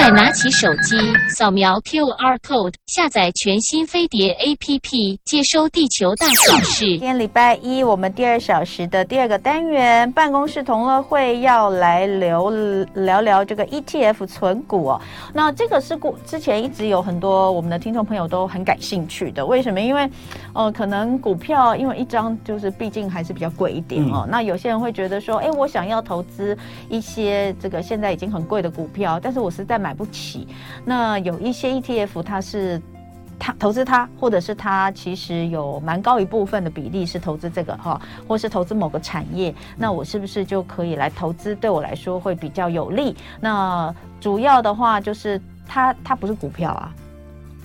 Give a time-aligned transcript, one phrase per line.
[0.00, 0.96] 快拿起手机，
[1.28, 6.86] 扫描 QR code，下载全新飞碟 APP，接收地球大小事。
[6.86, 12.48] 今天礼拜一，我们第二小时的第二个单元，办公室同乐会要来聊
[12.94, 15.00] 聊聊这个 ETF 存股哦。
[15.34, 19.78] 那这个是过之前一直有很多我们的听众朋友都很感兴趣的，为什么？
[19.82, 20.08] 因为
[20.54, 24.22] 呃，可能股票因为一张就是毕竟还是比较贵一点哦。
[24.24, 26.56] 嗯、那有些人会觉得说，哎，我想要投资
[26.88, 30.46] 一些这个现在已经很贵的股票，但是我实在买不起。
[30.84, 32.80] 那有一些 ETF，它是
[33.38, 39.54] 它投资它，或者是它其实有蛮高一部分的比例是投资这个哈，或是投资某个产业。
[39.76, 41.54] 那我是不是就可以来投资？
[41.54, 43.16] 对我来说会比较有利。
[43.40, 46.92] 那主要的话就是它它不是股票啊，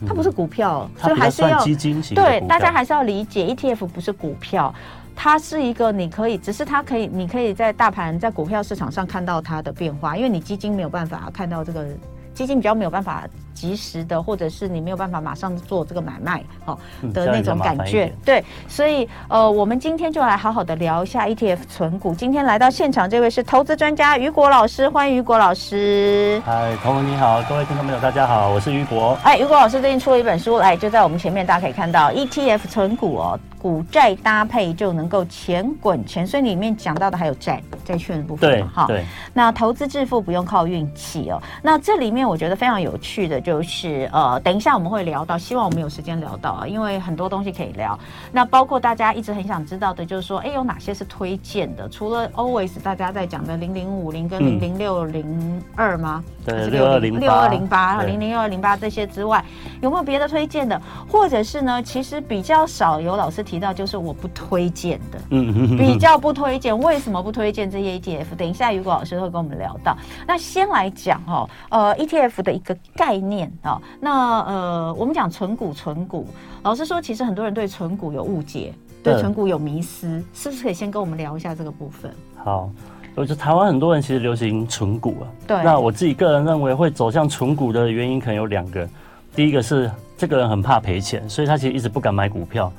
[0.08, 2.16] 它不是股票，所以还是要基金型。
[2.16, 4.74] 对，大家还是要理解 ETF 不是股票。
[5.18, 11.88] 它是一个，你可以，只是它可以，你可以在大盘在股票市场上看到它的变化，因为你基金没有办法看到这个，
[12.36, 13.28] 基金比较没有办法。
[13.56, 16.78] 及时的，或者是你没有办法马上做这个买卖，哦
[17.14, 22.14] 的那种感觉，对，所以呃，我们今天就来好好的聊一下 ETF 存股。
[22.14, 26.42] 今天来到现场这位是投资专家雨果老师，欢迎雨果老师。
[26.46, 29.18] 嗨，同文你好，各位听众朋友大家好，我是雨果。
[29.24, 39.06] 哎，雨果老师最近出了一本书，来就在我们前面，大家可以看到 ETF 存股哦，股债搭配就能够钱滚钱，所以里面讲到的还有债债券的部分，嘛，哈，对。
[39.34, 43.45] 那投资致富不用靠运气哦，那这里面我觉得非常有趣的。
[43.46, 47.98] 就是呃，等一下我们会聊到，希望我们有时间聊到啊，因为很多东西可以聊。
[48.32, 51.88] 那包括大家一直很想知道的，就是说，哎，有哪些是推荐的？
[51.88, 56.24] 除了 always 大家在讲的零零五零跟零零六零二吗？
[56.46, 59.44] 对，六二零六二零八零零六二零八这些之外，
[59.82, 60.80] 有没有别的推荐的？
[61.10, 61.82] 或者是呢？
[61.82, 66.78] 其实比较少有老师提到，就是我不推荐的，嗯，比较不推荐。
[66.78, 68.36] 为什么不推荐这些 ETF？
[68.38, 69.98] 等一下雨果老师会跟我们聊到。
[70.28, 73.52] 那先来讲哦，呃，ETF 的一个概念。
[73.62, 76.28] 啊、哦，那呃，我们讲存股，存股，
[76.62, 78.74] 老师说，其实很多人对存股有误解，
[79.04, 82.12] 对存股有迷思，嗯、是不是可以先跟我们聊一下这个部分？
[82.36, 82.70] 好，
[83.16, 85.64] 我觉得台湾很多人其实流行存股啊，对。
[85.64, 88.88] 那我自己个人认为，会走向存股的原因可能有两个，
[89.36, 92.72] 第一个是这个人很怕赔钱，所以他其实一直不敢买股票。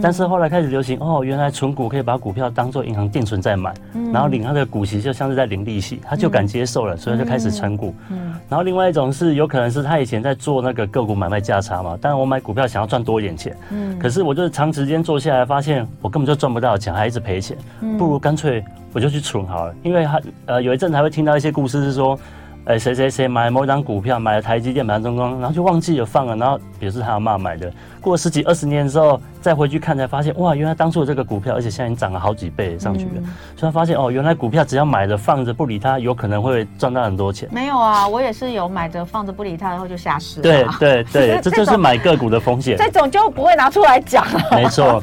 [0.00, 7.92] 但是后来开始流行哦，原来存股可以把股票当做银行定存再买，嗯、然后领他的股息就像是在领利息，他就敢接受了，嗯、所以就开始存股。
[8.08, 17.56] 嗯、然后另外一种是有可能是他以前在做那个个股买卖价差嘛，但是我买股票想要赚多一点钱，嗯，可是我就是长时间做下来发现我根本就赚不到钱，还一直赔钱，
[17.98, 22.18] 不如干脆我就去存好了，因为他呃有一阵子还会听到一些故事是说。
[22.64, 27.68] 哎，谁谁谁买某张股票，买了台积电，买了中钢，然后就忘记了放了，然后比如是他阿嬷买的，
[28.00, 33.24] 过了十几二十年之后再回去看，才发现哇，原来当初的这个股票，而且现在已经涨了好几倍上去了，嗯、
[33.56, 37.48] 所以他发现哦，原来股票只要买着放着不理它，有可能会赚到很多钱。
[37.50, 40.42] 没有啊，我也是有买着放着不理它，然后就下市了。
[40.44, 42.76] 对对对， 这就是买个股的风险。
[42.78, 44.40] 这种就不会拿出来讲了。
[44.52, 45.02] 没错，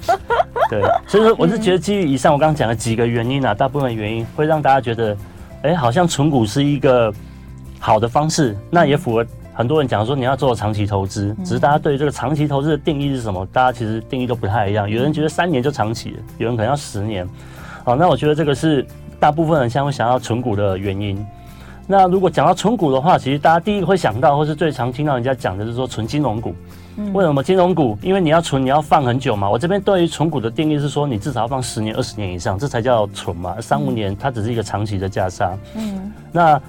[0.69, 5.17] 对，所以说我是觉得基于以上我刚刚讲的几个原因啊，大部分原因会让大家觉得，
[5.63, 7.13] 哎，好像存股是一个。
[7.79, 13.45] 好的方式，那也符合很多人讲说你要做长期投资，只是大家对这个长期投资的定义是什么？
[13.51, 14.89] 大家其实定义都不太一样。
[14.89, 17.27] 有人觉得三年就长期，有人可能要十年。
[17.83, 18.85] 好，那我觉得这个是
[19.19, 21.25] 大部分人现在会想要存股的原因。
[21.87, 26.53] 那如果讲到存股的话，其实大家第一个会想到，或是最常听到人家讲的就是说存金融股。
[27.13, 27.97] 为什么金融股？
[28.01, 29.49] 因为你要存，你要放很久嘛。
[29.49, 33.55] 我这边对于存股的定义是说，你至少要放十年、二十年以上，这才叫存嘛。
[33.59, 35.57] 三五年它只是一个长期的价差。
[35.75, 36.61] 嗯，那。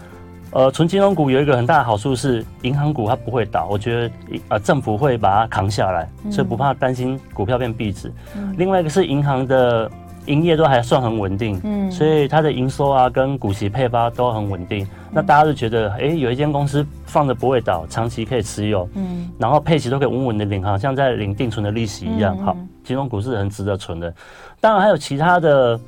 [0.52, 4.14] 呃，存金融股有一个很大的好处是，银行股它不会倒，我觉得
[4.48, 8.12] 呃政府会把它扛下来，所以不怕担心股票变壁纸。
[8.36, 9.88] 嗯、另外一个是银行的
[10.26, 14.84] 营业都还算很稳定，嗯，所以它的营收啊跟股息配发都很稳定。
[14.84, 22.36] 嗯、那大家就觉得，哎、欸，有一间公司放着不会倒，长期可以持有，嗯，然后配息都可以稳稳的领，好像在领定存的利息一样。
[22.38, 24.12] 好，金融股是很值得存的。
[24.60, 25.80] 当然还有其他的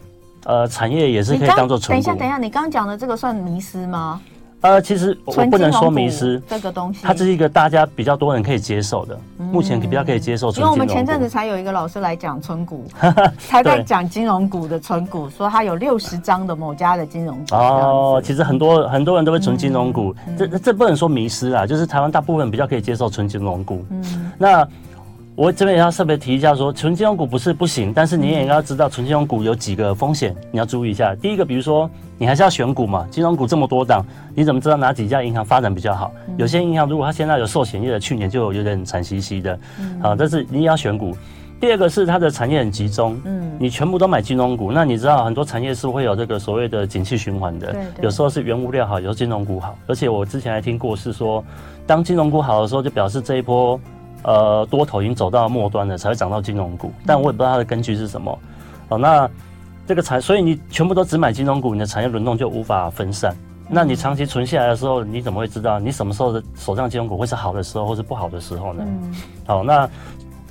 [0.45, 1.91] 呃产业也是可以当做存。
[1.91, 4.21] 等一下，等一下，你刚刚讲的这个算迷失吗？
[4.63, 10.51] 呃，其实我不能说迷失这个东西，它是一个大家比较多人可以接受的，嗯、目前比较可以接受。
[10.53, 12.87] 因为我们前阵子才有一个老师来讲存股，
[13.39, 17.55] 才在讲金融股的存股，说他有六十张的某家的金融股。
[17.55, 23.85] 哦，其实很多很多人都会存金融股，嗯、这这不能说迷失啊，就是台湾大部分比较可以接受存金融股。
[23.91, 24.67] 嗯，那。
[25.35, 31.15] 我这边也要特别提一下说，说存金融股不是不行，但是你也要知道纯金融股有几个风险，你要注意一下。
[31.15, 36.13] 第一个，比如说你还是要选股嘛，金融股这么多档，你怎么知道哪几家银行发展比较好？
[36.37, 39.59] 有些银行如果它现在有寿险业的，去年就有点惨兮兮的，
[40.03, 41.17] 好，但是你也要选股。
[41.59, 51.43] 第二个是它的产业很集中，嗯，你全部都买金融股，那你知道很多产业是会有这个所谓的景气循环的，对对有时候是原物料好，有时候金融股好，而且我之前还听过是说，
[51.87, 53.81] 当金融股好的时候，就表示这一波
[54.23, 58.39] 呃多头已经走到末端了，才会涨到金融股，但我也不知道它的根据是什么，
[58.89, 59.29] 哦，那
[59.87, 63.37] 这个产，所以你全部都只买金融股，你的产业轮动就无法分散，
[63.69, 68.85] 那你长期存下来的时候，你怎么会知道你什么时候的手上金融股会是好的时候，或是不好的时候呢？
[68.87, 69.15] 嗯，
[69.47, 69.89] 好，那。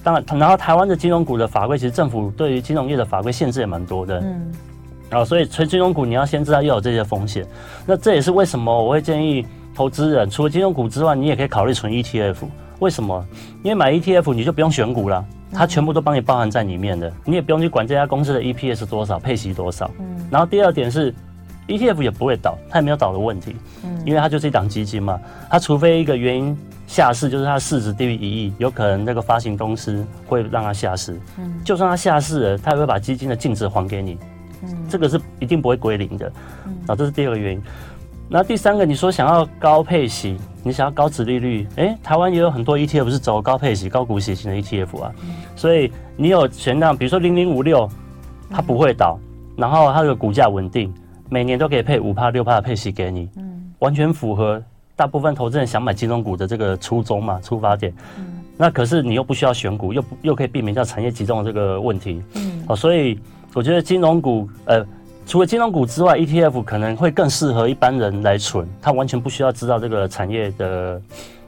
[0.04, 4.20] 当然，然后台湾的金融股的法规，其实政府对于金融业的法规限制也蛮多的。
[4.20, 4.52] 嗯，
[5.12, 7.46] 然后所以存金融股，你要先知道又有这些风险。
[7.86, 9.46] 那这也是为什么我会建议
[9.76, 12.38] 投资人，除了金融股之外，你也可以考虑存 ETF。
[12.82, 13.26] 为什么？
[13.64, 15.24] 因为买 ETF 你就不用选股了，
[15.54, 19.90] 它全部都帮你包含在里面的，你也不用去管这家公司的 EPS 多少，配息多少。
[20.00, 20.28] 嗯。
[20.32, 21.14] 然后第二点是
[21.68, 23.56] ，ETF 也不会倒，它也没有倒的问题。
[23.84, 24.02] 嗯。
[24.06, 25.20] 因为它就是一档基金嘛，
[25.50, 26.58] 它除非一个原因。
[26.88, 31.18] 下市就是它市值低于一亿，有可能那个发行公司会让它下市。
[31.38, 34.18] 嗯，就算它下市了，它也会把基金的净值还给你。
[34.64, 36.30] 嗯，这个是一定不会归零的。
[36.66, 37.64] 嗯，啊，这是第二个原因。
[38.28, 45.12] 那第三个，你说想要高配息，你想要高殖利率，哎、欸，台湾也有很多 ETF 是走高配息、高股息型的 ETF 啊。
[45.24, 47.90] 嗯，所以你有选那，比如说零零五六，
[48.50, 49.20] 它不会倒，
[49.56, 50.94] 然后它的股价稳定，
[51.30, 53.30] 每年都可以配五帕六帕的配息给你。
[53.38, 54.62] 嗯，完全符合。
[54.94, 63.20] 大部分投资人想买金融股的这个初衷嘛，出发点，嗯，那可是你又不需要选股，又又可以避免掉产业集中的这个问题，嗯，哦，所以
[63.56, 64.86] 我觉得金融股，呃，
[65.32, 71.02] 除了金融股之外，ETF 可能会更适合一般人来存，他完全不需要知道这个产业的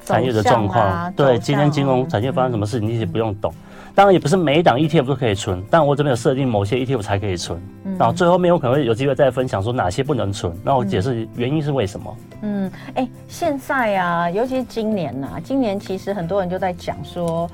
[0.06, 3.52] 产业的状况，啊、对，今天金融产业发生什么事情，你也不用懂。
[3.52, 7.62] 嗯当然也不是每一档 ETF 都可以存，但我这边有设定某些 ETF 才可以存。
[7.84, 12.18] 嗯，然后最后面我可能会有机会再分享说哪些不能存，那我解释原因是为什么。
[12.42, 17.48] 嗯，哎、欸，现在啊，尤其是今年呐、啊，今年其实很多人就在讲说，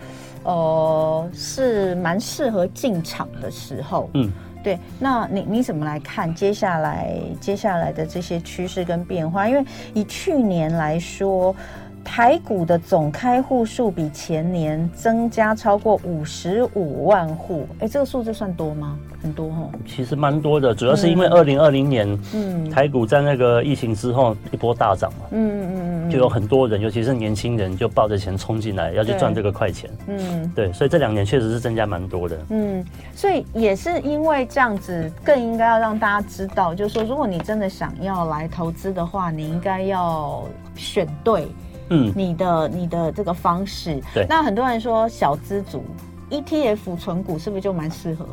[0.43, 4.09] 呃，是蛮适合进场的时候。
[4.13, 4.31] 嗯，
[4.63, 4.79] 对。
[4.99, 9.47] 那你你怎么来看接下来接下来的这些趋势跟变化？
[9.47, 9.63] 因为
[9.93, 11.55] 以去年来说。
[12.03, 18.97] 台股的总开户数比前年增加超过五十五万户，哎，这个数字算多吗？
[19.21, 40.45] 很多哦，其实蛮多的，主要是因为二零二零年，嗯，台股在那个疫情之后一波大涨嘛，嗯嗯嗯，就有很多人，尤其是年轻人，就抱着钱冲进来，要去赚这个快钱，嗯，对，所以这两年确实是增加蛮多的，嗯，所以也是因为这样子，更应该要让大家知道，就是说，如果你真的想要来投资的话，你应该要
[40.75, 41.45] 选对。
[41.89, 45.83] 嗯，你的你的这个方式，对，那很多人说小资族
[46.29, 48.25] ETF 存股是不是就蛮适合？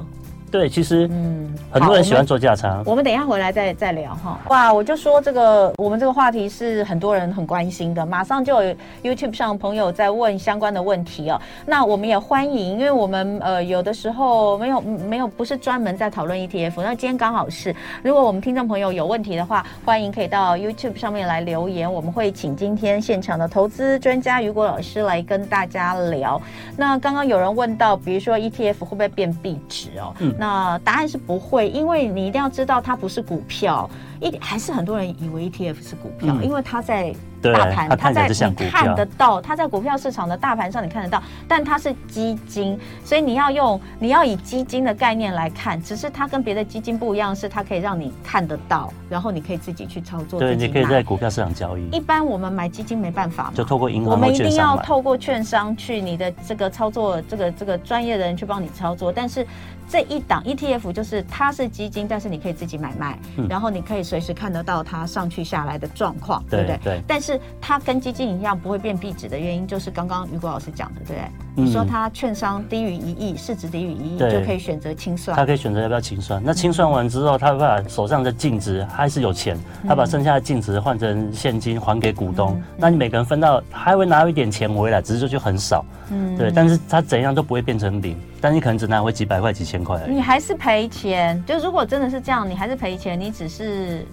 [0.50, 2.82] 对，其实嗯，很多人喜欢做价差。
[2.86, 4.38] 我们等一下回来再再聊哈。
[4.48, 11.40] 哇，我就说这个，我们这个话题是很多人很关心的，马上就有 YouTube 上朋友在问相关的问题哦。
[11.66, 17.74] 那我们也欢迎，因为我们呃有的时候没有没有不是专门在讨论 ETF，那今天刚好是。
[18.02, 26.40] 如果我们听众朋友有问题的话，欢迎可以到 YouTube 上面来留言，我们会请今天现场的投资专家雨果老师来跟大家聊。
[26.76, 30.14] 那刚刚有人问到，比如说 ETF 会不会变币值哦？
[30.20, 30.35] 嗯。
[30.38, 33.88] 那答案是不会，因为你一定要知道它不是股票，
[34.20, 37.14] 一还是很多人以为 ETF 是股票，嗯、因为它在。
[37.52, 50.38] 大盘，它在你看得到，它在股票市场的大盘上你看得到，但它是基金，所以你要用你要以基金的概念来看，只是它跟别的基金不一样，是它可以让你看得到，然后你可以自己去操作。
[50.40, 51.88] 对，你可以在股票市场交易。
[51.90, 59.12] 一般我们买基金没办法，就透过银行，我们一定要透过券商去你的这个操作，这个这个专业的人去帮你操作。
[59.12, 59.46] 但是
[59.88, 66.78] 这一档 ETF 就是它是基金，但是你可以自己买卖，嗯、然后你可以随时看得到它上去下来的状况，对不对？
[66.82, 67.02] 对。
[67.06, 71.64] 但是它跟基金一样不会变币值的原因，就是刚刚雨果老师讲的，对不对？
[71.64, 75.34] 你说它券商低于一亿，市值低于一亿，就可以选择清算。
[75.36, 76.42] 他可以选择要不要清算。
[76.44, 79.56] 那清算完之后，他会把手上的净值还是有钱，
[79.88, 82.60] 他把剩下的净值换成现金还给股东。
[82.76, 85.84] 那你每个人分到，还会拿一点钱回来，只是就就很少。
[86.10, 86.50] 嗯，对。
[86.50, 89.98] 但是他怎样都不会变成零，但你可能只拿回几百块、几千块。
[90.08, 91.42] 你还是赔钱。
[91.46, 94.06] 就如果真的是这样，你还是赔钱，你只是。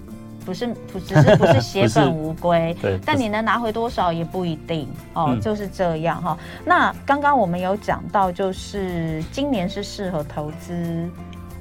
[0.45, 6.37] 不是不只是不是血 本无归，对，但你能拿回多少也不一定哦，嗯、就是这样哈。
[6.65, 11.09] 那刚刚我们有讲到，就是今年是适合投资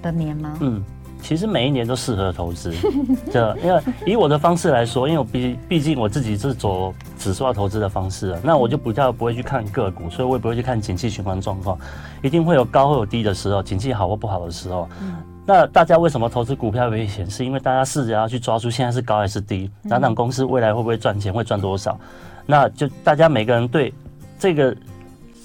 [0.03, 0.57] 的年吗？
[0.61, 0.83] 嗯，
[1.23, 2.73] 其实每一年都适合投资，
[3.31, 11.79] 这因为以我的方式来说，因为我毕毕竟我自己是走指数化投资的方式，那我就比较不会去看个股，所以我也不会去看景气循环状况，
[12.23, 14.89] 一定会有高会有低的时候，景气好或不好的时候。
[15.01, 17.29] 嗯那大家为什么投资股票危险？
[17.29, 21.99] 是因为大家试着要去抓住现在是高还是低，哪档公司未来会不会赚钱，会赚多少？
[22.47, 23.93] 那就大家每个人对
[24.39, 24.75] 这个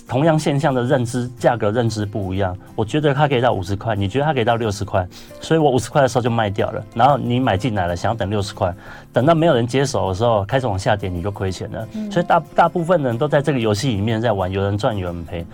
[0.08, 5.06] 同样现象的认知价格认知不一样，我觉得它可以到五十块，你觉得它可以到六十块，
[5.42, 8.74] 所以我五十块的时候就卖掉了，然后你买进来了，想要等六十块，
[9.12, 11.88] 等到没有人接手的时候，开始往下跌，你就亏钱了。
[12.12, 15.46] 所以大大部分人都在这个游戏里面在玩，有人赚有人赔。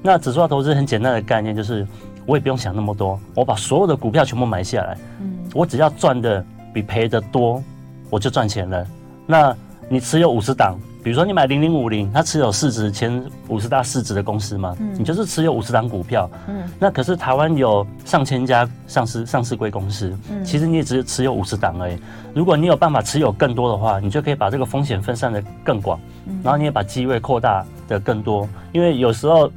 [0.00, 1.84] 那指数化投资很简单的概念就是，
[2.28, 6.44] 我也不用想那么多，我把所有的股票全部买下来，嗯我只要赚的
[6.74, 7.62] 比赔的多，
[8.10, 8.86] 我就赚钱了。
[9.26, 9.56] 那
[9.88, 10.78] 你持有五十档。
[11.00, 16.28] 比如说你买零零五零，它持有市值前五十大市值的公司嘛，嗯、你就是持有五十档股票。
[16.48, 21.96] 嗯，那可是台湾有上千家上市上市柜公司，嗯，其实你也只持有五十档而已。
[22.34, 28.46] 如果你有办法持有更多的话，你就可以把这个风险分散的更广，嗯、然后你也把机会扩大的更多。
[28.72, 29.50] 因为有时候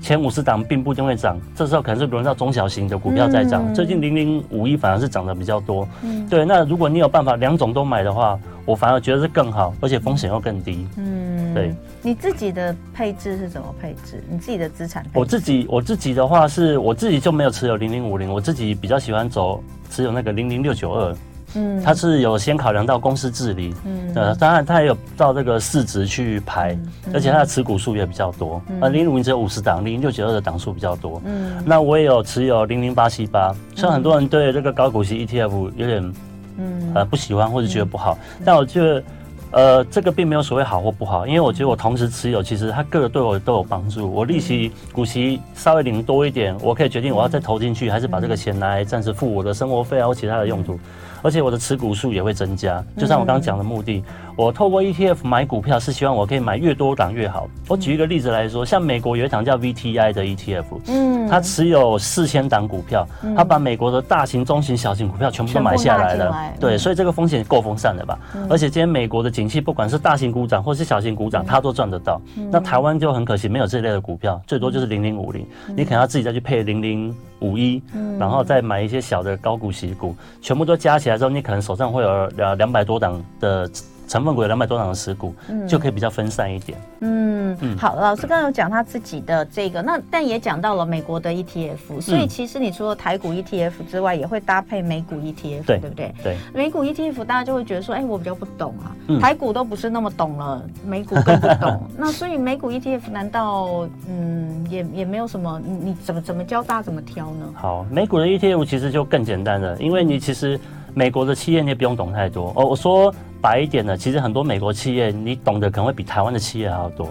[0.00, 3.62] 前五十档并不一定会涨，这时候可能是轮到中小型的股票在涨。
[3.66, 5.88] 嗯、最近零零五一反而是涨得比较多。
[6.02, 6.44] 嗯，对。
[6.44, 8.38] 那如果你有办法两种都买的话。
[8.68, 10.86] 我反而觉得是更好，而且风险又更低。
[10.98, 11.74] 嗯，对。
[12.02, 14.22] 你自己的配置是怎么配置？
[14.28, 15.02] 你自己的资产？
[15.14, 21.16] 我自己我自己的话是，我自己就没有持有零零五零，我自己比较喜欢走持有那个零零六九二。
[21.54, 26.74] 嗯，它是有先考量到公司治理，嗯，呃，当然它也有到这个市值去排，
[27.06, 28.60] 嗯、而且它的持股数也比较多。
[28.68, 31.20] 嗯、呃，零零五零只有五十档，零零六九二的档数比较多。
[31.24, 36.12] 嗯，那我也有持有零零八七八，虽然很多人对这个高股息 ETF 有点。
[36.60, 39.04] 嗯，呃，不喜欢或者觉得不好，嗯、但我觉得，
[39.52, 44.10] 呃，这个并没有所谓好或不好，因为我觉得我同时持有，其实它各个对我都有帮助。
[44.10, 50.80] 我利息、股息稍微领多一点，我可以决定我要再投进去，还是把这个钱拿来暂时付我的生活费啊或其他的用途。
[51.22, 54.02] 而且我的持股数也会增加，就像我刚刚讲的目的，
[54.36, 57.48] 我透过 ETF 买股票是希望我可以买越多档越好。
[57.66, 63.06] 我举一个例子来说，像美国有一档叫 VTI 的 ETF，嗯，它持有四千档股票，
[63.36, 68.18] 它把美国的大型、中型、小型股票全部都买下来了，对，所以这个风险够分散的吧？
[68.48, 72.20] 而且今天美国的景气，不管是大型股涨或是小型股涨，它都赚得到。
[72.50, 75.46] 那台湾就很可惜，没有这类的股票，最多就是零零五零，
[75.76, 77.82] 你可能要自己再去配零零五一，
[78.18, 81.18] 然后再买一些小的高股息股，全部都加起来。
[81.18, 83.70] 之后，你可能手上会有两两百多档的
[84.08, 86.78] 成分股，有两百多档的持股，嗯，就可以比较分散一点。
[87.00, 96.14] 嗯嗯，好，老师刚刚有讲他自己的这个，那但也讲到了美国的 ETF，所以其实你除了台股 ETF 之外，也会搭配美股 ETF，对，对不对？
[96.22, 101.82] 对，美股 ETF 大家就会觉得说，哎，我比较不懂啊，台股都不是那么懂了，美股更不懂。
[101.96, 105.60] 那所以美股 ETF 难道嗯也也没有什么？
[105.64, 107.46] 你你怎么怎么教大家怎么挑呢？
[107.54, 110.58] 好，美股的 ETF 其实就更简单了，因为你其实。
[110.94, 112.64] 美国的企业你也不用懂太多哦。
[112.64, 117.08] 我说白一点的，其实很多美国企业你懂得可能会比台湾的企业还要多。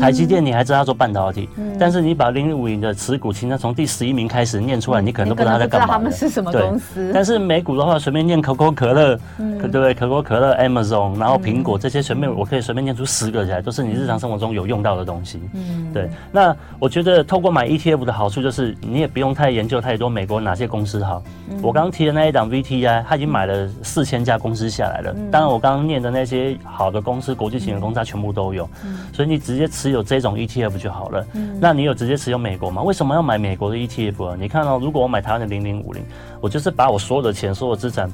[0.00, 1.46] 台积电你还知道他做半导体，
[1.78, 5.86] 但是你把零零五零的持股，清单从第十一名开始念出来，你可能都不知道他在干嘛。
[5.86, 7.10] 他们是什么公司？
[7.12, 9.92] 但是美股的话，随便念可口可乐，对不对？
[9.92, 15.38] 可口可乐、Amazon，然后苹果这些，随便我可以随便念出十个起来，都是你日常生活中有用到的东西。
[15.52, 16.08] 嗯，对。
[16.32, 21.22] 那我觉得透过买 ETF 的好处就是，你也不用太研究太多美国哪些公司好。
[21.60, 25.14] 我刚刚提的那一档 VTI，他已经买了四千家公司下来了。
[25.30, 28.68] 当然，我刚刚念的那些好的公司、国际型的公司，它全部都有。
[29.12, 29.64] 所以你直接。
[29.74, 31.26] 持有这种 ETF 就好了。
[31.32, 32.82] 嗯，那你有直接持有美国吗？
[32.82, 34.36] 为什么要买美国的 ETF 啊？
[34.38, 36.04] 你看哦，如果我买台湾的零零五零，
[36.40, 38.08] 我就是把我所有的钱、所有资产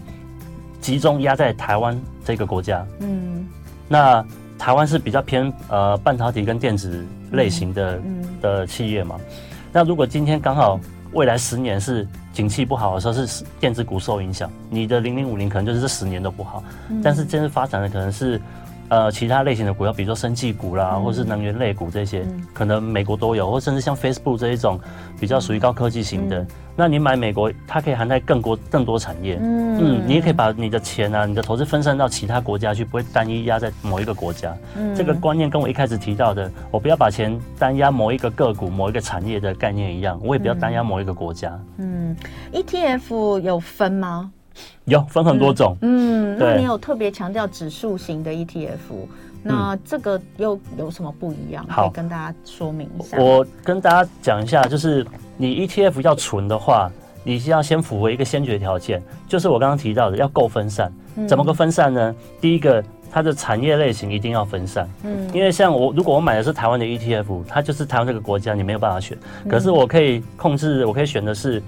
[0.80, 2.86] 集中压在台湾这个国家。
[3.00, 3.46] 嗯，
[3.88, 4.24] 那
[4.58, 9.16] 台湾是比较偏呃半导体跟电子类型的、嗯、的企业嘛。
[9.70, 10.80] 那如果今天刚好
[11.12, 16.62] 未来十年是景气不好的时候，是电子股受影响，你的零零五零可能就是这十年都不好。
[16.88, 18.40] 嗯、但是真正发展的可能是。
[18.90, 24.78] 呃，其他类型的股票，比如说生技股啦，嗯、或是能源类股这些，嗯、可能美国都有，或甚至像 Facebook 这一种
[25.20, 26.40] 比较属于高科技型的。
[26.40, 29.38] 嗯、那你买美国，它可以涵盖更多更多产业。
[29.40, 34.52] 嗯嗯，你也可以把你的钱啊，你的投资分散到其他国家去，不会单一压在某一个国家。
[34.76, 41.56] 嗯，这个观念跟我一开始提到的，我不要把钱单压某一个个股、某一个产业的概念一样，我也不要单压某一个国家。
[41.78, 42.16] 嗯，嗯
[42.52, 44.32] ，ETF 有分吗？
[44.86, 48.68] 有分很多种，嗯，对那你有特别强调指数型的 ETF，
[49.42, 51.64] 那这个又有什么不一样？
[51.68, 53.16] 好，可以跟大家说明一下。
[53.18, 56.90] 我跟大家讲一下，就是你 ETF 要存的话，
[57.22, 60.92] 你是要先符合一个先决条件，就是我刚刚提到的要够分散。
[61.28, 62.10] 怎么个分散呢？
[62.10, 64.88] 嗯、第一个，它的产业类型一定要分散。
[65.04, 69.16] 嗯，因为像我，如果我买的是台湾的 ETF，它就是台湾这个国家，你没有办法选。
[69.48, 71.62] 可是我可以控制，我可以选的是。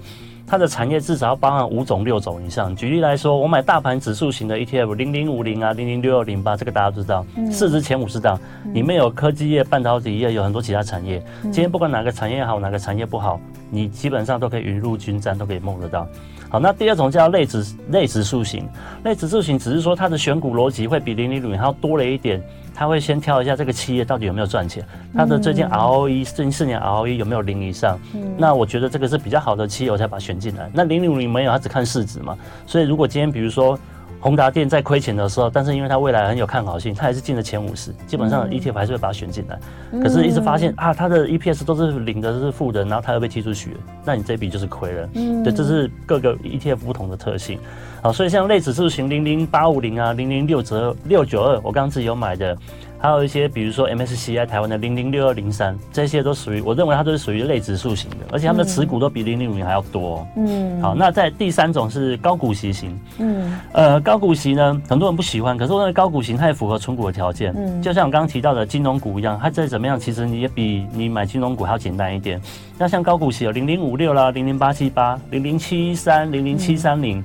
[0.45, 2.75] 它的产业至少要包含五种六种以上。
[2.75, 8.39] 举例来说，我买大盘指数型的 ETF，零零五零啊，零零六二零八，这个大家都知道，市值前五十档
[8.73, 11.23] 里面有科技业、半导体业，有很多其他产业。
[11.43, 13.39] 今天不管哪个产业好，哪个产业不好，
[13.71, 16.07] 你基本上都可以雨露均沾，都可以摸得到。
[16.49, 18.67] 好，那第二种叫类指类指数型，
[19.03, 22.39] 类指数型只是说它的选股逻辑会比零零五零还要多了一点。
[22.73, 24.83] 他会先挑一下这个企业到底有没有赚钱，
[25.15, 27.99] 他的最近 ROE 最近四年 ROE 有没有零以上？
[28.13, 30.69] 嗯，那我觉得这个是比较好的企业，我才把它选进来。
[30.73, 32.37] 那零零五零没有，他只看市值嘛。
[32.65, 33.79] 所以如果今天比如说。
[34.23, 39.59] 宏达电在亏钱的时候，但是因为它未来很有看好性，它还是进了前五十，基本上 ETF 还是会把它选进来。
[39.91, 43.75] 嗯、可是，一直发现啊，它的 EPS 都是零的，都是负的，然后它又被踢出去，
[44.05, 45.09] 那你这笔就是亏了。
[45.15, 47.59] 嗯，对，这是各个 ETF 不同的特性。
[48.01, 52.57] 好，所以像类指数型零零八五零啊，零零六折六九二，我刚刚自己有买的。
[53.03, 60.25] 还有一些，比如说 MSCI 台湾的零零六二零三，这些都属于我认为它都是属于类指数型的，而且他们的持股都比零零五零还要多。
[60.37, 62.97] 嗯，好，那在第三种是高股息型。
[63.17, 67.53] 嗯，呃，高股息呢，很多人不喜欢，可是我认为高股型它也符合存股的条件。
[67.57, 72.41] 嗯，就像我刚刚提到的金融股一样，它再怎么样，其实你也比你买金融股还要简单一点。
[72.77, 77.21] 那像高股息有零零五六啦，零零八七八，零零七三，零零七三零，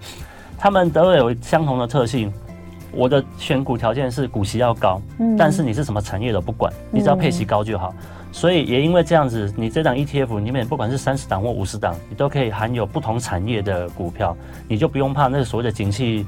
[0.58, 2.32] 它们都有相同的特性。
[2.92, 7.94] 我的选股条件是股息要高，嗯，但是你是什么产业都不管，你只要配息高就好。
[8.30, 14.36] 所以也因为这样子，你这档 ETF 里面不管是三十档或五十档，你都可以含有不同产业的股票，
[14.68, 16.26] 你就不用怕那个所谓的景气，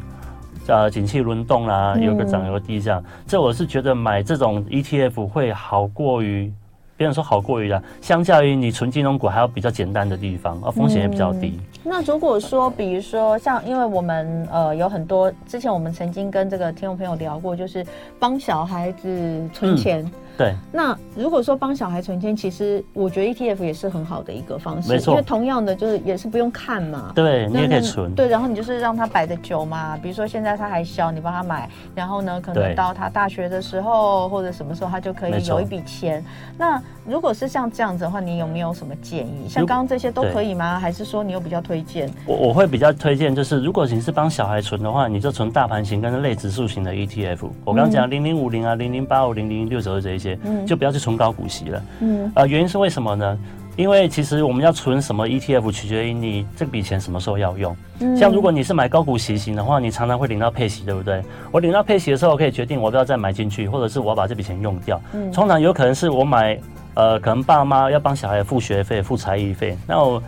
[0.67, 3.05] 呃，景气轮动啦，有个涨有个低这样。
[3.27, 6.53] 这我是觉得买这种 ETF 会好过于。
[7.01, 11.55] 别人说好过于了，相较于你存金融股还有比较简单的地方，而风险也比较低。
[11.57, 17.83] 嗯、那如果说，比如说像，因为我们呃有很多之前我们曾经跟这个听众朋友聊过，就是
[18.19, 20.03] 帮小孩子存钱。
[20.03, 36.25] 嗯对，那如果说帮小孩存钱，其实我觉得 ETF 也是很好的一个方式，没错，因为同样的就是也是不用看嘛，对，你也可以存，对，然后你就是让他摆的久嘛，比如说现在他还小，你帮他买，然后呢，可能到他大学的时候或者什么时候，他就可以有一笔钱。
[36.57, 39.49] 那如果是像这样子的话，你有没有什么建议？
[39.49, 40.79] 像刚刚这些都可以吗？
[40.79, 42.11] 还是说你有比较推荐？
[42.25, 47.49] 我我会比较推荐，就是如果你是帮小孩存的话，你就存大盘型跟类指数型的 ETF。
[47.65, 50.30] 我刚刚讲零零五零啊，零零八五零零六九二这一些。
[50.45, 51.83] 嗯，就不要去存高股息了。
[52.01, 53.39] 嗯，呃，原因是为什么呢？
[53.77, 57.75] 因为其实我们要存什么 ETF，取决于你这笔钱什么时候要用。
[58.01, 61.23] 嗯，像如果你是买高股息型的话，你常常会领到配息，对不对？
[61.51, 65.01] 我领到配息的时候，我可以决定我要不要再买进去，或者是我要把这笔钱用掉。
[65.15, 66.59] 嗯，通常有可能是我买，
[66.95, 70.23] 呃，可能爸妈要帮小孩付学费、付才艺费，那我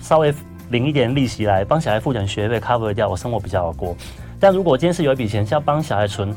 [0.00, 0.34] 稍微
[0.70, 3.94] 领一点利息来帮小孩付点学费，cover 掉，我生活比较好过。
[4.40, 6.34] 但如果今天是有一笔钱是要帮小孩存。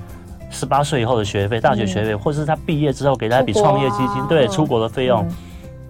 [0.49, 5.25] 十八岁以后的学费、大学学费，嗯、或者是他毕业之后给他一笔创业基金，啊、对，出国的费用。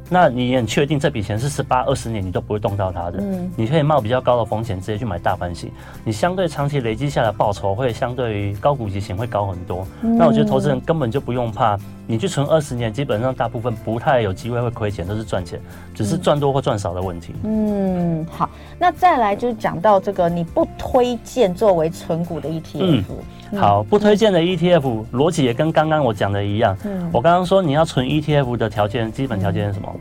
[0.10, 5.72] 嗯那你也很确定这笔钱是十八二十年你都不会动到它的，嗯，你可以冒比较高的风险直接去买大盘型，
[6.04, 9.86] 你相对长期累积下来报酬会相对于高股息型会高很多。
[10.02, 15.60] 嗯、那我觉得投资人根本就不用怕，你去存二十年，基本上大部分不太有机会会亏钱，都是赚钱，
[15.94, 17.36] 只是赚多或赚少的问题。
[17.44, 23.04] 嗯，好，那再来就是讲到这个你不推荐作为存股的 ETF。
[23.52, 26.78] 嗯好，不推荐的 ETF 逻辑也跟刚刚我讲的一样。
[26.86, 29.92] 嗯，我刚刚说你要存 ETF 的条件，基本条件是什么？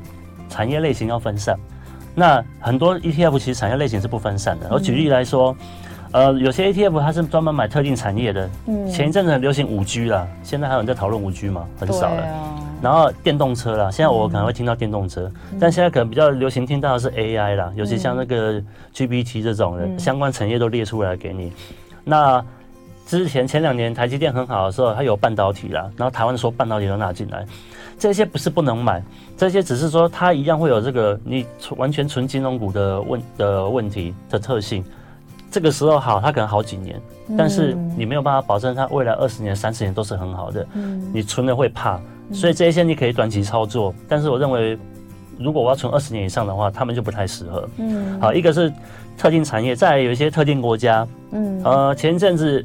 [0.48, 1.58] 产业类型要分散。
[2.14, 4.66] 那很多 ETF 其实产业类型是不分散的。
[4.70, 5.56] 我举例来说，
[6.10, 8.50] 呃，有些 ETF 它是专门买特定产业的。
[8.66, 11.64] 嗯，前一阵子很流行五 G 啦，现在还有人在讨论五 G 吗？
[11.78, 12.22] 很少了。
[12.80, 15.30] 然后电动车啦，现在我可能会听到电动车，
[15.60, 18.60] 但现在可能比较流行听到的是 AI 啦，尤其像那个
[18.94, 21.52] GPT 这种的相关产业都列出来给你。
[22.04, 22.44] 那
[23.08, 27.42] 之前前两年台积电很好的时候，它有半导体啦，然后台湾说半导体都拿进来，
[27.98, 29.02] 这些不是不能买，
[29.34, 31.46] 这些只是说它一样会有这个你
[31.78, 34.84] 完全纯金融股的问的问题的特性。
[35.50, 37.00] 这个时候好，它可能好几年，
[37.34, 41.98] 但是你没有办法保证它未来二十年、三十年都是很好的，嗯你存了会怕，
[42.30, 44.78] 所以这些你可以短期操作，但是我认为
[45.38, 47.66] 如果我要存二十年以上的话，他们就不太适合。
[47.78, 48.70] 嗯，好，一个是
[49.16, 52.62] 特定产业，再有一些特定国家，嗯，呃，前一阵子。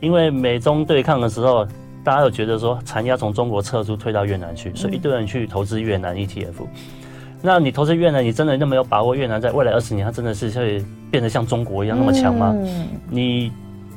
[0.00, 1.66] 因为美中对抗的时候，
[2.04, 6.66] 大家有觉得说产业要从中国撤出，退到越南去，所以一堆人去投资越南 ETF。
[7.40, 12.54] 那你投资越南，你真的那么有把握越南在未来二十年，它真的是会变得像中国一样那么强吗？
[13.10, 13.52] 你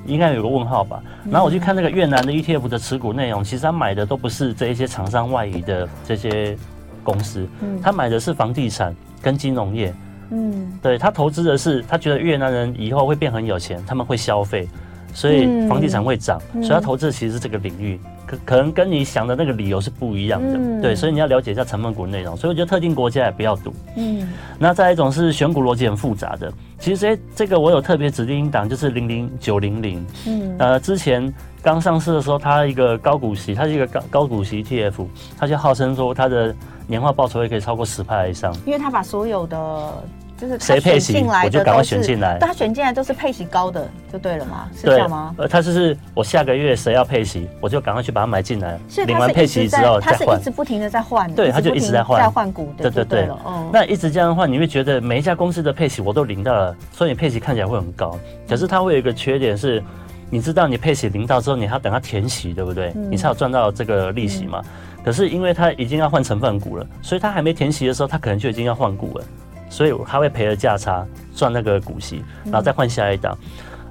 [0.05, 1.01] 应该有个问号吧。
[1.29, 6.55] 然后我去看那个越南的 ETF 的持股内容，其实他买的都不是这一些厂商外移的这些
[7.03, 7.47] 公司，
[7.81, 9.93] 他买的是房地产跟金融业。
[10.29, 14.67] 嗯，对，他投资的是他觉得越南人以后会变很有钱，他们会消费。
[15.13, 22.35] 所以房地产会涨，嗯、所以他投资其实是这个领域，可可能跟你想的那个理由是不一样的，嗯、对，所以你要了解一下成分股内容。
[22.37, 23.73] 所以我觉得特定国家也不要赌。
[23.97, 30.05] 嗯，那再一种是选股逻辑很复杂的，其实这个我有特别指定档，就是零零九零零。
[30.27, 35.05] 嗯，呃，之前刚上市的时候，它一个高股息，它是一个高高股息 ETF，
[35.37, 36.55] 它就号称说它的
[36.87, 40.03] 年化报酬也可以超过十趴以上，因为它把所有的。
[40.41, 42.39] 就是谁配息，我就赶快选进来。
[42.39, 44.67] 他选进来都是配息高的，就对了嘛？
[44.75, 45.35] 是这样吗？
[45.37, 48.79] 呃，他就是我下个月谁要配息，我就赶快去把它买进来。
[49.05, 50.17] 领完配息之后再换。
[50.17, 52.89] 他是一直不停的在换，对，他就一直在换，在换股的。
[52.89, 53.29] 对对对，
[53.71, 58.17] 那一直这样的话，你会觉得每一家公司的配息我都领到了，所以你配息看起来会很高。
[58.49, 59.83] 可是它会有一个缺点是，
[60.31, 62.91] 你知道你配息领到之后，你还要等它填息，对不对？
[62.95, 64.59] 你才有赚到这个利息嘛。
[65.03, 69.25] 可是因为它已经要换成分股了，所以它还没填息的时候，它可能就已经要换股了，
[69.71, 71.03] 所以他会赔了价差
[71.33, 73.35] 赚那个股息，然后再换下一档。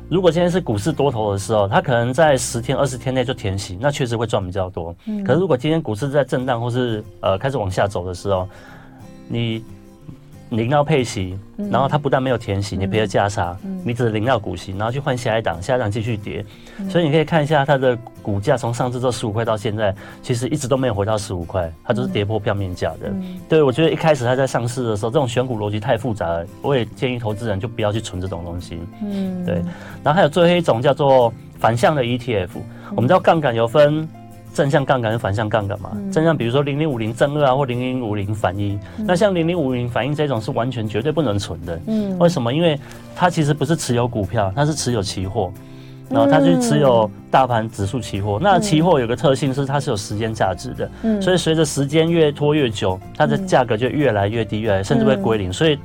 [0.08, 4.94] 如果今天是股市多头的时候，他可能在十天、二十天内就填息，那确实会赚比较多。
[5.26, 8.48] 可是如果今天股市在震荡或是呃开始往下走的时候，
[9.26, 9.64] 你。
[10.50, 11.38] 领到配息，
[11.70, 16.44] 然后它不但没有填息，你赔了价差，你只领到股息，然后去换下一档，下一档继续跌，
[16.88, 23.12] 所以你可以看一下它的股价从上次这十五块到现在，其实一直都没有回到十五块，它就是跌破票面价的。
[23.48, 28.80] 对，我觉得一开始它在上市的时候，这种选股逻辑太复杂了，我也建议投资人就不要去存这种东西。
[29.02, 29.54] 嗯，对。
[30.02, 32.48] 然后还有最后一种叫做反向的 ETF，
[32.96, 34.08] 我们知道杠杆有分。
[34.54, 38.78] 正向杠杆跟反向杠杆嘛，正向比如说零零五零正二啊，或零零五零反一。
[38.98, 41.80] 那像零零五零反一这种是完全绝对不能存的。
[41.86, 42.52] 嗯，为什么？
[42.52, 42.78] 因为
[43.14, 45.52] 它其实不是持有股票，它是持有期货，
[46.08, 48.38] 然后它就持有大盘指数期货。
[48.42, 55.52] 那期货有个特性是它是有时间价值的，嗯所以随着时间越拖越久，它的价格就越来越低，越来甚至会归零。
[55.52, 55.78] 所以。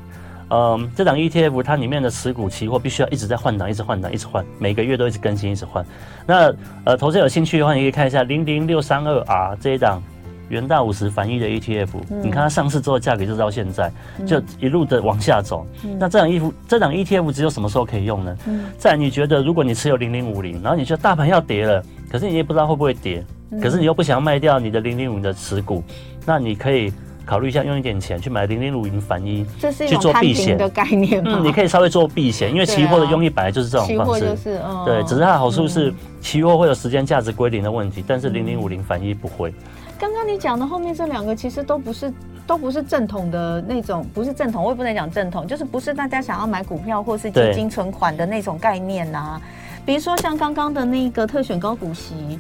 [0.50, 5.84] 嗯，这档 ETF 它里面的持股期货必须要一直在换档，一直换档，一直换，每个月都一直更新，一直换。
[6.28, 6.54] 那
[6.84, 10.02] 呃，投资有兴趣的话，你可以看一下零零六三二 R 这一档
[10.50, 13.92] 元大五十反一的 ETF，嗯、你看它上市之后价格就到现在，
[14.28, 15.66] 就一路的往下走。
[15.84, 18.38] 嗯、那这档 ETF 这档 ETF 只有什么时候可以用呢？
[18.46, 23.26] 嗯、在你觉得如果你持有零零五零，然后你觉得大盘要跌了，可是你也不知道会不会跌，
[23.60, 25.84] 可是你又不想要卖掉你的零零五的持股，
[26.24, 26.94] 那你可以。
[27.26, 31.32] 考虑一下，用一点钱去买零零五零反一，这是一种避险的概念吗？
[31.36, 33.96] 嗯，你可以稍微做避险，因为期货的用意本来就是这种方式。
[33.96, 39.54] 期货就是，嗯，对，只是它的好处是期货会有时间价值归零的问题，但是零零五零反一不会。
[40.00, 42.14] 刚刚你讲的后面这两个其实都不是，
[42.46, 49.42] 都不是正统的那种，不是正统，我也不能讲正统，就是不是大家想要买股票或是基金存款的那种概念呐、啊。
[49.86, 52.40] 比如说像刚刚的那个特选高股息。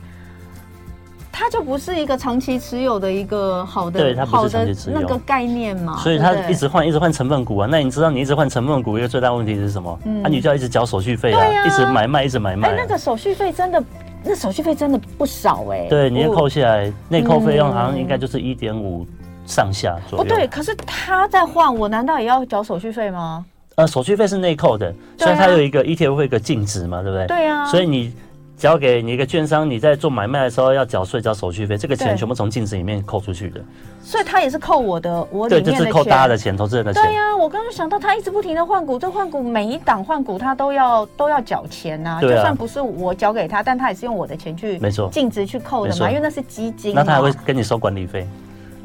[1.37, 7.67] 它就不是一个长期持有的一个好的，对，它不是长期持有那个概念嘛，所以它一直换，一直换成分股啊。
[7.69, 9.99] 那你知道你一直换成分股一个最大问题是什么？
[10.05, 12.69] 嗯，啊，你就要一直缴手续费啊，一直买卖，一直买卖。
[12.69, 13.83] 哎，那个手续费真的，
[14.23, 15.87] 那手续费真的不少哎。
[15.89, 19.05] 对，你要扣下来，内扣费用好像应该就是一点五
[19.45, 20.23] 上下左右。
[20.23, 23.43] 不对，可是他在换，我难道也要缴手续费吗？
[23.75, 27.27] 呃，手续费是内扣的，所以它有一个 ETF 会有一个净值嘛，对不对？
[27.27, 28.13] 对啊，所以你。
[28.57, 33.59] 交给你一个券商，你在做买卖的时候要缴税、缴手续费，这个钱全部从净值里面扣出去的。
[34.01, 37.03] 所以他也是扣我的，我对，就是扣大家的钱，投资人的钱。
[37.03, 42.21] 对呀、啊，我刚刚想到，他一直不停的换股，这换股每一档换股他都要都要缴钱呐、啊。
[42.21, 46.93] 对啊、就算不是我缴给他，但他也是用我的钱去，没错，净值去扣的嘛，因为那是基金。
[46.95, 48.25] 那他还会跟你收管理费。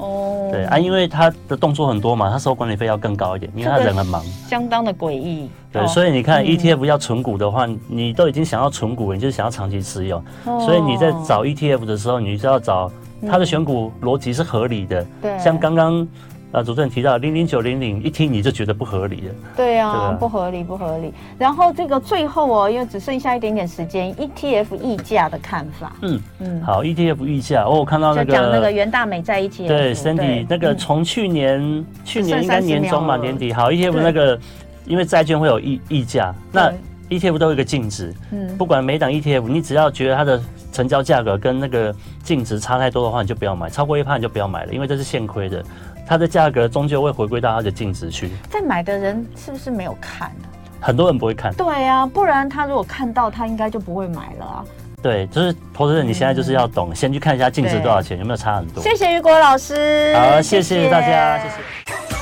[0.00, 5.48] 哦，对啊，因为他的动作很多嘛，他收管理费要更高一点，因为他人很忙，相当的诡异。
[5.72, 12.90] 对，所以你看 ETF 要存股的话，你都已经想要存股，你就是想要长期持有，所以你在找 ETF 的时候，你就要找
[13.28, 15.06] 它的选股逻辑是合理的。
[15.22, 16.08] 对，像刚刚。
[16.52, 19.34] 啊，主持人提到零零九零零，一听你就觉得不合理了。
[19.56, 21.12] 对啊，吧不合理，不合理。
[21.38, 25.92] 然后这个最后哦，因为只剩下一点点时间，ETF 溢价的看法。
[26.02, 29.68] 嗯嗯，嗯好，ETF 溢价哦，我看到那个讲那个元大美在一起。
[29.68, 34.38] 对，Cindy 那个从去年、嗯、去年应该年中嘛，年底好，ETF 那个，
[34.86, 36.72] 因为债券会有溢溢价，那
[37.10, 38.12] ETF 都有一个净值。
[38.32, 45.64] 嗯，不管每档 ETF，你只要觉得它的成交价格跟那个净值差太多的话，你就不要买，超过一趴你就不要买了，因为这是现亏的。
[46.10, 48.28] 它的价格终究会回归到它的净值区。
[48.50, 50.32] 在买的人是不是没有看？
[50.80, 51.54] 很多人不会看。
[51.54, 54.64] 对啊，不然他如果看到，他应该就不会买了啊。
[55.00, 58.82] 对，就是投资人，你现在就是要懂，嗯、先去看一下净值多少钱，有没有差很多。
[58.82, 61.38] 谢谢雨果老师，好，谢谢大家。
[61.38, 62.19] 谢谢